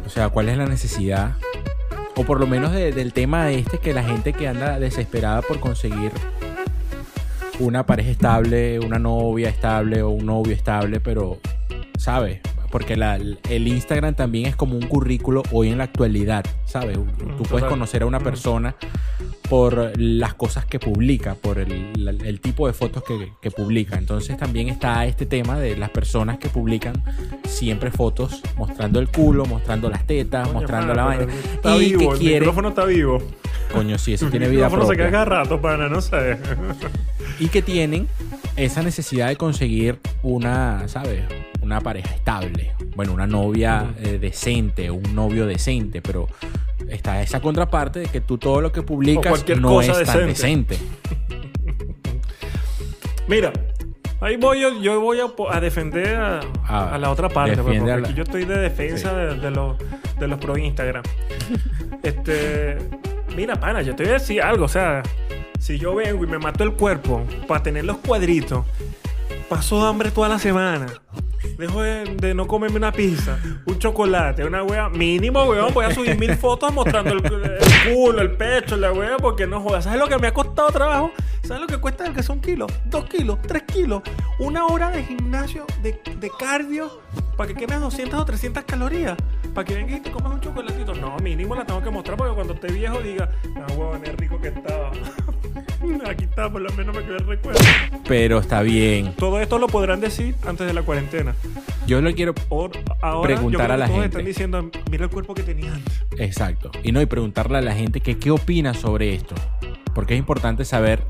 [0.06, 1.36] O sea, ¿cuál es la necesidad?
[2.18, 5.60] O por lo menos de- del tema este que la gente que anda desesperada por
[5.60, 6.12] conseguir
[7.60, 11.40] una pareja estable, una novia estable o un novio estable, pero,
[11.98, 12.40] ¿sabes?
[12.72, 16.98] Porque la- el Instagram también es como un currículo hoy en la actualidad, ¿sabes?
[17.38, 18.76] Tú puedes conocer a una persona
[19.50, 21.94] por las cosas que publica, por el,
[22.26, 23.98] el tipo de fotos que, que publica.
[23.98, 27.02] Entonces también está este tema de las personas que publican
[27.48, 31.34] siempre fotos mostrando el culo, mostrando las tetas, Coño, mostrando pana, la vaina.
[31.54, 33.22] Está y vivo, que el quieren, micrófono está vivo.
[33.74, 36.38] coño, sí, eso El tiene vida micrófono se cada rato, pana, no sé.
[37.40, 38.08] Y que tienen
[38.56, 41.24] esa necesidad de conseguir una, ¿sabes?
[41.62, 42.74] Una pareja estable.
[42.96, 46.28] Bueno, una novia eh, decente, un novio decente, pero
[46.90, 50.76] está esa contraparte de que tú todo lo que publicas no es tan decente.
[50.76, 50.78] decente.
[53.28, 53.52] Mira,
[54.22, 55.20] ahí voy yo, yo voy
[55.52, 58.46] a, defender a, Ah, a la otra parte, pues, porque a la- aquí yo estoy
[58.46, 59.76] de defensa de, de los,
[60.20, 61.04] de los pro Instagram.
[62.04, 62.78] este,
[63.36, 65.04] mira, pana, yo te voy a decir algo, o sea,
[65.60, 68.66] si yo vengo y me mato el cuerpo para tener los cuadritos,
[69.50, 70.88] paso hambre toda la semana.
[71.58, 74.90] Dejo de, de no comerme una pizza, un chocolate, una wea.
[74.90, 79.18] Mínimo, weón, voy a subir mil fotos mostrando el, el culo, el pecho, la wea,
[79.18, 79.86] porque no jodas.
[79.86, 81.12] ¿Sabes lo que me ha costado trabajo?
[81.44, 82.72] ¿Sabes lo que cuesta el que son kilos?
[82.86, 84.02] Dos kilos, tres kilos.
[84.40, 87.02] Una hora de gimnasio, de, de cardio,
[87.38, 89.16] para que quemes 200 o 300 calorías.
[89.54, 90.94] Para que vengas y te comas un chocolatito.
[90.96, 94.40] No, mínimo la tengo que mostrar porque cuando esté viejo diga, ah, huevón, es rico
[94.42, 94.92] que estaba.
[96.08, 97.60] Aquí está, por lo menos me quedó el recuerdo.
[98.08, 99.14] Pero está bien.
[99.18, 101.36] Todo esto lo podrán decir antes de la cuarentena.
[101.86, 102.72] Yo lo quiero Or-
[103.02, 104.08] ahora Preguntar yo creo a la todos gente.
[104.18, 106.02] están diciendo, mira el cuerpo que tenía antes.
[106.18, 106.72] Exacto.
[106.84, 109.36] Y no, y preguntarle a la gente que qué opina sobre esto.
[109.94, 111.04] Porque es importante saber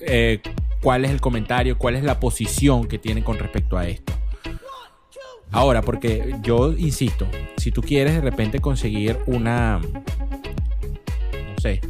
[0.00, 0.40] eh,
[0.80, 4.12] cuál es el comentario, cuál es la posición que tienen con respecto a esto.
[5.50, 11.80] Ahora, porque yo insisto, si tú quieres de repente conseguir una, no sé,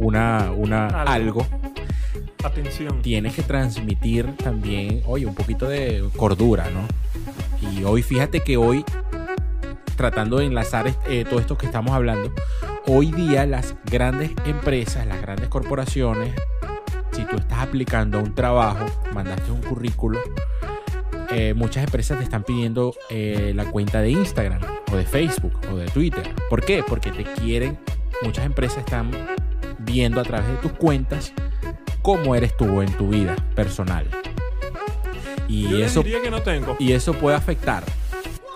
[0.00, 1.42] una, una Algo.
[1.42, 1.46] algo,
[2.42, 3.02] Atención.
[3.02, 6.86] tienes que transmitir también, oye, un poquito de cordura, ¿no?
[7.70, 8.84] Y hoy, fíjate que hoy,
[9.96, 12.32] tratando de enlazar eh, todo esto que estamos hablando,
[12.86, 16.34] hoy día las grandes empresas, las grandes corporaciones,
[17.12, 20.18] si tú estás aplicando a un trabajo, mandaste un currículo,
[21.32, 25.76] eh, muchas empresas te están pidiendo eh, la cuenta de Instagram o de Facebook o
[25.76, 26.34] de Twitter.
[26.48, 26.82] ¿Por qué?
[26.86, 27.78] Porque te quieren,
[28.22, 29.10] muchas empresas están
[29.90, 31.32] viendo a través de tus cuentas
[32.02, 34.06] cómo eres tú en tu vida personal.
[35.48, 36.76] Y Yo eso, diría que no tengo.
[36.78, 37.82] y eso puede afectar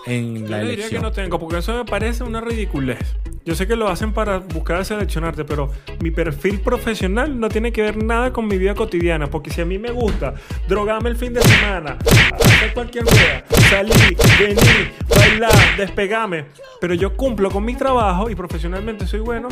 [0.05, 1.01] en Yo la le diría que elección.
[1.01, 2.99] no tengo, porque eso me parece una ridiculez.
[3.43, 7.83] Yo sé que lo hacen para buscar seleccionarte, pero mi perfil profesional no tiene que
[7.83, 9.27] ver nada con mi vida cotidiana.
[9.27, 10.33] Porque si a mí me gusta
[10.67, 11.97] drogarme el fin de semana,
[12.43, 16.45] hacer cualquier cosa, salir, venir, bailar, despegarme,
[16.81, 19.49] pero yo cumplo con mi trabajo y profesionalmente soy bueno,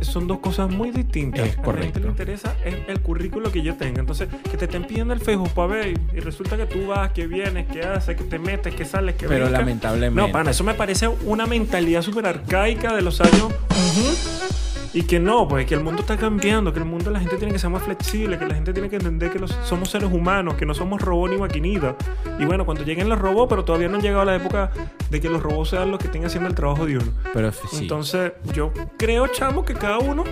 [0.00, 1.40] son dos cosas muy distintas.
[1.40, 2.00] Es A la gente correcto.
[2.00, 4.00] le interesa es el currículo que yo tenga.
[4.00, 7.26] Entonces, que te estén pidiendo el Facebook para ver y- resulta que tú vas, que
[7.26, 9.60] vienes, que haces, que te metes, que sales, que Pero brincas.
[9.60, 10.20] lamentablemente.
[10.28, 13.44] No, pana, eso me parece una mentalidad súper arcaica de los años.
[13.44, 17.36] ujú, Y que no, pues que el mundo está cambiando, que el mundo la gente
[17.36, 20.10] tiene que ser más flexible, que la gente tiene que entender que los- somos seres
[20.12, 21.94] humanos, que no somos robots ni maquinitas.
[22.40, 24.72] Y bueno, cuando lleguen los robots, pero todavía no han llegado la época
[25.08, 27.12] de que los robots sean los que estén haciendo el trabajo de uno.
[27.32, 27.60] Pero sí.
[27.82, 30.24] Entonces, yo creo, chamo, que cada uno.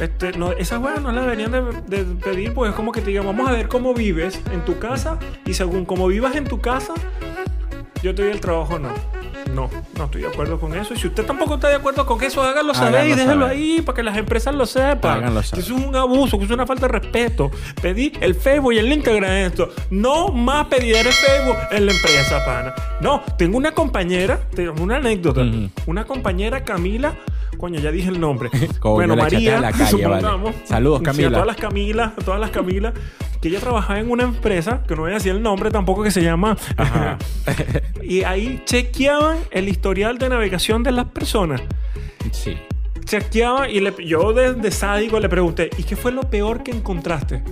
[0.00, 3.06] Este, no, esas weas no las deberían de, de pedir, pues es como que te
[3.10, 6.60] digan, vamos a ver cómo vives en tu casa y según cómo vivas en tu
[6.60, 6.92] casa,
[8.02, 8.90] yo te doy el trabajo no.
[9.54, 10.94] No, no estoy de acuerdo con eso.
[10.94, 13.56] Y si usted tampoco está de acuerdo con eso, hágalo saber Háganlo y déjelo saber.
[13.56, 15.18] ahí para que las empresas lo sepan.
[15.18, 15.64] Háganlo Que saber.
[15.64, 17.50] eso es un abuso, que eso es una falta de respeto.
[17.80, 19.70] Pedí el Facebook y el Instagram esto.
[19.90, 22.74] No más pedir el Facebook en la empresa, pana.
[23.00, 25.42] No, tengo una compañera, tengo una anécdota.
[25.86, 27.14] Una compañera, Camila.
[27.56, 28.50] Coño, ya dije el nombre.
[28.82, 30.20] Bueno, María, la calle, vale.
[30.20, 30.54] supongamos.
[30.64, 31.28] Saludos, Sí, Camila.
[31.28, 32.92] a todas las Camilas, a todas las Camilas.
[33.46, 36.10] Que ella trabajaba en una empresa, que no voy a decir el nombre tampoco, que
[36.10, 36.56] se llama.
[36.76, 37.16] Ajá.
[38.02, 41.60] y ahí chequeaban el historial de navegación de las personas.
[42.32, 42.58] Sí.
[43.04, 47.44] Chequeaban y le- yo desde sádico le pregunté, ¿y qué fue lo peor que encontraste?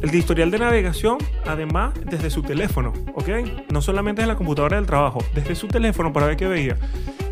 [0.00, 3.28] El historial de navegación, además, desde su teléfono, ¿ok?
[3.72, 6.76] No solamente desde la computadora del trabajo, desde su teléfono para ver qué veía.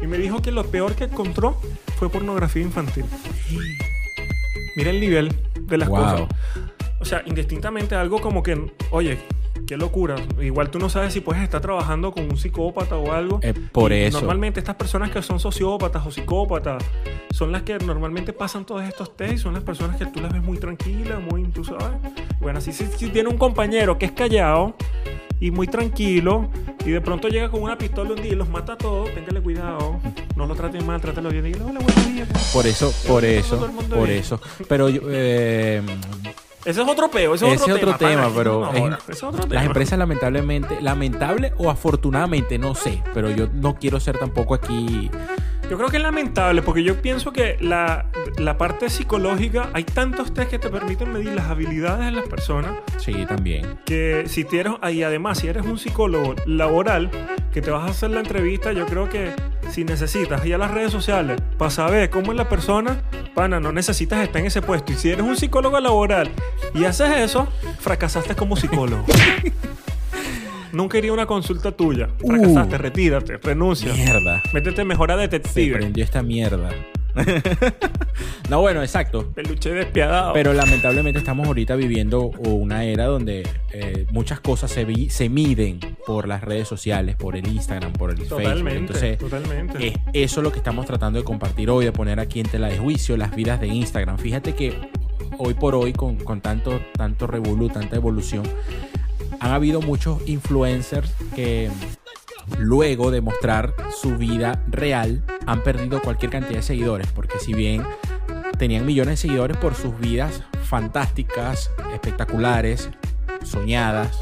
[0.03, 1.61] Y me dijo que lo peor que encontró
[1.97, 3.05] fue pornografía infantil.
[4.75, 5.99] Mira el nivel de las Wow.
[6.03, 6.23] cosas.
[7.03, 9.19] O sea, indistintamente algo como que, oye,
[9.67, 10.15] qué locura.
[10.41, 13.41] Igual tú no sabes si puedes estar trabajando con un psicópata o algo.
[13.43, 14.21] Eh, por Y eso.
[14.21, 16.83] Normalmente estas personas que son sociópatas o psicópatas
[17.31, 20.43] son las que normalmente pasan todos estos test son las personas que tú las ves
[20.45, 21.99] muy tranquilas, muy, tú sabes.
[22.41, 24.77] Bueno, así si, si tiene un compañero que es callado
[25.41, 26.49] y muy tranquilo
[26.87, 29.41] y de pronto llega con una pistola un día y los mata a todos, téngale
[29.41, 29.99] cuidado.
[30.37, 31.45] No lo traten mal, trátelo bien.
[31.45, 32.29] Dígale, hola, buenos días.
[32.53, 33.59] Por eso, por eso,
[33.91, 34.21] por bien.
[34.21, 34.41] eso.
[34.69, 35.83] Pero yo, eh,
[36.65, 39.55] Ese es otro peo, ese es ese otro, tema, pero es- ese es otro tema.
[39.55, 45.11] las empresas lamentablemente, lamentable o afortunadamente, no sé, pero yo no quiero ser tampoco aquí.
[45.73, 48.05] Yo creo que es lamentable porque yo pienso que la,
[48.37, 52.75] la parte psicológica, hay tantos test que te permiten medir las habilidades de las personas
[52.99, 53.79] Sí, también.
[53.87, 57.11] que si tienes, y además si eres un psicólogo laboral
[57.55, 59.31] que te vas a hacer la entrevista, yo creo que
[59.71, 63.01] si necesitas ir a las redes sociales para saber cómo es la persona,
[63.35, 64.93] pana, no necesitas estar en ese puesto.
[64.93, 66.29] Y si eres un psicólogo laboral
[66.75, 67.49] y haces eso,
[67.81, 69.07] fracasaste como psicólogo.
[70.73, 72.09] Nunca iría a una consulta tuya.
[72.27, 72.79] Fracasaste, Uh.
[72.79, 73.93] retírate, renuncia.
[73.93, 74.43] Mierda.
[74.53, 75.77] Métete mejor a Se detective.
[75.77, 76.71] prendió esta mierda.
[78.49, 79.31] no, bueno, exacto.
[79.35, 80.33] Peluche despiadado.
[80.33, 85.79] Pero lamentablemente estamos ahorita viviendo una era donde eh, muchas cosas se, vi- se miden
[86.07, 88.39] por las redes sociales, por el Instagram, por el Facebook.
[88.39, 89.89] totalmente, Entonces, totalmente.
[89.89, 92.79] es eso lo que estamos tratando de compartir hoy, de poner aquí en tela de
[92.79, 94.17] juicio las vidas de Instagram.
[94.19, 94.75] Fíjate que
[95.39, 98.45] hoy por hoy, con, con tanto, tanto revolú, tanta evolución,
[99.43, 101.69] han habido muchos influencers que
[102.59, 107.83] luego de mostrar su vida real han perdido cualquier cantidad de seguidores, porque si bien
[108.57, 112.89] tenían millones de seguidores por sus vidas fantásticas, espectaculares,
[113.45, 114.21] soñadas,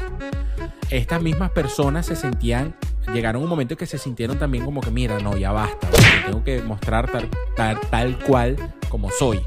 [0.89, 2.75] estas mismas personas se sentían,
[3.13, 5.87] llegaron a un momento en que se sintieron también como que, mira, no, ya basta,
[6.25, 8.55] tengo que mostrar tal, tal, tal cual
[8.89, 9.39] como soy.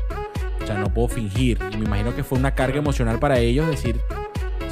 [0.62, 1.58] O sea, no puedo fingir.
[1.72, 4.00] Y me imagino que fue una carga emocional para ellos decir,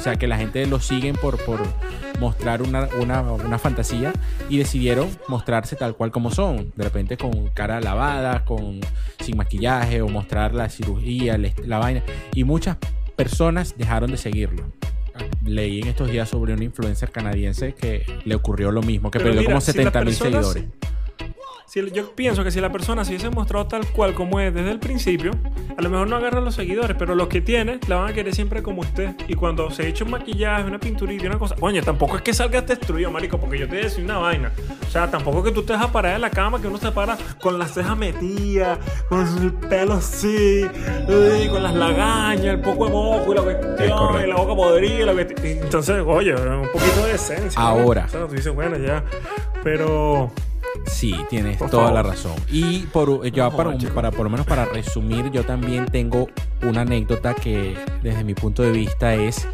[0.03, 1.59] sea, que la gente los siguen por, por
[2.19, 4.13] mostrar una, una, una fantasía
[4.49, 6.71] y decidieron mostrarse tal cual como son.
[6.75, 8.81] De repente con cara lavada, con,
[9.19, 12.03] sin maquillaje o mostrar la cirugía, la vaina.
[12.35, 12.77] Y muchas
[13.15, 14.63] personas dejaron de seguirlo.
[15.45, 19.29] Leí en estos días sobre un influencer canadiense que le ocurrió lo mismo, que Pero
[19.31, 20.92] perdió mira, como si las 70 mil personas- seguidores.
[21.73, 24.69] Si yo pienso que si la persona se hubiese mostrado tal cual como es desde
[24.69, 25.31] el principio,
[25.75, 28.35] a lo mejor no agarra los seguidores, pero los que tiene la van a querer
[28.35, 29.15] siempre como usted.
[29.27, 32.31] Y cuando se echa un maquillaje, una pinturita y una cosa, coño, tampoco es que
[32.31, 34.51] salgas destruido, marico, porque yo te voy a decir una vaina.
[34.87, 36.77] O sea, tampoco es que tú te vas a parar en la cama, que uno
[36.77, 38.77] se para con las cejas metidas,
[39.09, 40.61] con el pelo así,
[41.49, 45.05] con las lagañas, el poco de moco y la Es cuestión, y la boca podrida.
[45.07, 45.57] la cuestión.
[45.63, 47.59] Entonces, oye, un poquito de esencia.
[47.59, 47.67] ¿no?
[47.67, 48.05] Ahora.
[48.05, 49.03] O sea, tú dices, bueno, ya.
[49.63, 50.31] Pero.
[50.85, 52.03] Sí, tienes Por toda favor.
[52.03, 52.33] la razón.
[52.51, 56.27] Y por, yo No, para, un- para por lo menos para resumir, yo también tengo
[56.63, 59.47] una anécdota que desde mi punto de vista es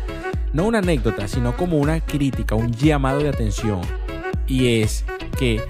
[0.53, 3.81] no una anécdota, sino como una crítica, un llamado de atención.
[4.47, 5.05] Y es
[5.37, 5.61] que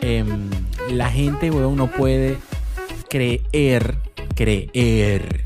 [0.00, 0.48] em,
[0.90, 2.36] la gente, weón, no puede
[3.08, 3.96] creer,
[4.34, 5.44] creer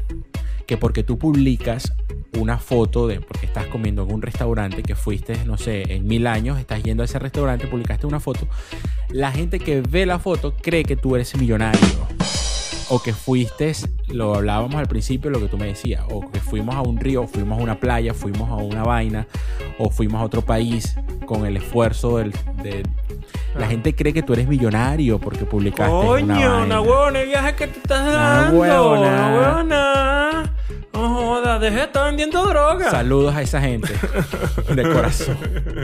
[0.67, 1.93] que porque tú publicas
[2.39, 6.27] una foto de porque estás comiendo en un restaurante que fuiste, no sé, en mil
[6.27, 8.49] años, estás yendo a ese restaurante, publicaste una foto,
[9.13, 11.81] la gente que ve la foto cree que tú eres millonario.
[12.89, 13.73] O que fuiste,
[14.09, 17.27] lo hablábamos al principio, lo que tú me decías, o que fuimos a un río,
[17.27, 19.27] fuimos a una playa, fuimos a una vaina,
[19.79, 20.95] o fuimos a otro país
[21.25, 22.83] con el esfuerzo del, de...
[23.57, 23.69] La Ah.
[23.69, 26.63] gente cree que tú eres millonario porque publicaste una Coño, vaina.
[26.65, 28.61] una huevona de viaje que te estás Una dando.
[28.61, 29.01] huevona.
[29.09, 30.55] Una huevona.
[30.93, 32.91] No jodas, deja de estar vendiendo droga.
[32.91, 33.93] Saludos a esa gente.
[34.75, 35.37] De corazón.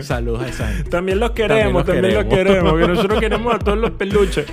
[0.02, 0.90] Saludos a esa gente.
[0.90, 2.72] También los queremos, también los También los queremos.
[2.72, 2.80] queremos.
[2.80, 4.46] que nosotros queremos a todos los peluches.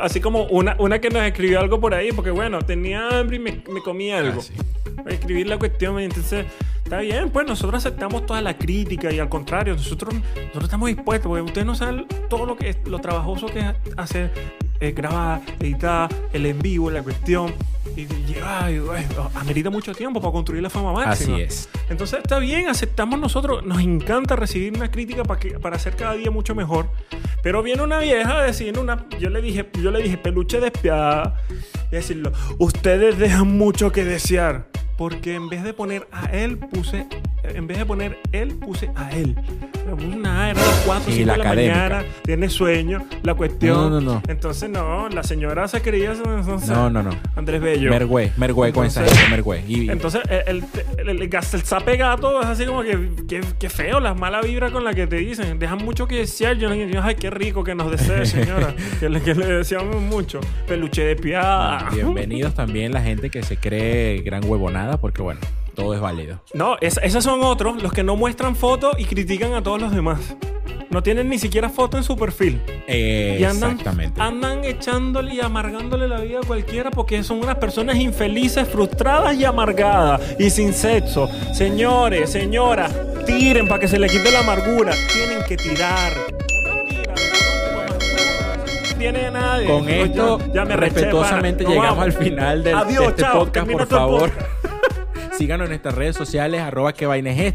[0.00, 3.38] Así como una, una que nos escribió algo por ahí, porque bueno, tenía hambre y
[3.38, 4.40] me, me comí algo.
[4.40, 4.54] Ah, sí.
[4.96, 6.46] Para escribir la cuestión, entonces
[6.82, 11.28] está bien, pues nosotros aceptamos toda la crítica y al contrario, nosotros, nosotros estamos dispuestos,
[11.28, 14.32] porque ustedes no saben todo lo que es, lo trabajoso que es hacer,
[14.80, 17.54] eh, grabar, editar, el en vivo, la cuestión.
[17.96, 18.68] Y lleva,
[19.34, 21.34] amerita mucho tiempo para construir la fama máxima.
[21.34, 21.68] Así es.
[21.88, 26.14] Entonces está bien, aceptamos nosotros, nos encanta recibir una crítica para, que, para hacer cada
[26.14, 26.88] día mucho mejor.
[27.42, 31.40] Pero viene una vieja a decir, una, yo le dije, yo le dije peluche despiadada
[31.90, 34.68] y decirlo, ustedes dejan mucho que desear.
[34.96, 37.06] Porque en vez de poner a él, puse,
[37.44, 39.34] en vez de poner él, puse a él.
[39.86, 41.74] Le puse Una A, era las 4 Sí, 5 la de la académica.
[41.76, 43.76] mañana, tiene sueño, la cuestión.
[43.76, 44.22] No, no, no.
[44.28, 47.10] Entonces, no, la señora se creía, no, sé, No, no, no.
[47.36, 47.90] Andrés Bello.
[47.90, 49.62] Mergüe, mergüe con esa Entonces- mergüe.
[49.66, 50.64] Y, Entonces, el,
[50.98, 54.70] el, el, el, zape gato es así como que, que, que feo, las malas vibras
[54.72, 55.58] con las que te dicen.
[55.58, 56.56] Dejan mucho que desear.
[56.56, 58.74] Yo, yo ay, qué rico que nos desee, señora.
[59.00, 60.40] que, le, que le deseamos mucho.
[60.66, 61.88] Peluche de piada.
[61.92, 65.40] Bienvenidos también la gente que se cree gran huevonada, porque bueno,
[65.78, 66.40] todo es válido.
[66.54, 69.92] No, es- esos son otros, los que no muestran fotos y critican a todos los
[69.94, 70.18] demás.
[70.90, 72.60] No tienen ni siquiera foto en su perfil.
[72.88, 74.20] Y andan, Exactamente.
[74.20, 79.44] andan echándole y amargándole la vida a cualquiera porque son unas personas infelices, frustradas y
[79.44, 81.28] amargadas y sin sexo.
[81.52, 82.90] Señores, señoras,
[83.26, 84.92] tiren para que se le quite la amargura.
[85.12, 86.12] Tienen que tirar.
[88.92, 89.66] No tiene nadie.
[89.66, 91.64] Con esto, ya me reché, respetuosamente.
[91.64, 92.16] Nos llegamos vamos.
[92.16, 94.30] al final del, Adiós, de este chao, podcast, por el favor.
[94.30, 94.57] podcast.
[95.38, 97.54] Síganos en nuestras redes sociales, arroba que vaina es.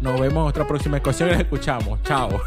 [0.00, 2.02] Nos vemos en otra próxima ocasión y nos escuchamos.
[2.02, 2.40] Chao.